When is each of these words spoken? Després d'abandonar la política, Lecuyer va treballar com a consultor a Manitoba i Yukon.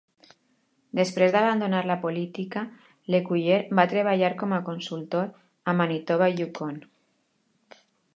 Després 0.99 1.33
d'abandonar 1.33 1.81
la 1.89 1.97
política, 2.05 2.63
Lecuyer 3.15 3.59
va 3.81 3.85
treballar 3.91 4.31
com 4.39 4.55
a 4.57 4.59
consultor 4.71 5.29
a 5.73 5.77
Manitoba 5.83 6.31
i 6.33 6.41
Yukon. 6.41 6.81